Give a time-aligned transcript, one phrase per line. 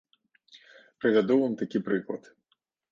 [1.03, 2.23] Прывяду вам такі прыклад.